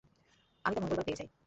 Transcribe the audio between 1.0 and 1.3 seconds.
পেয়ে যাই।